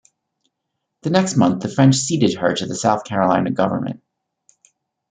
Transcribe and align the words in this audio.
The 1.03 1.11
next 1.11 1.37
month 1.37 1.61
the 1.61 1.69
French 1.69 1.93
ceded 1.93 2.33
her 2.33 2.55
to 2.55 2.65
the 2.65 2.73
South 2.73 3.03
Carolina 3.03 3.51
government. 3.51 4.01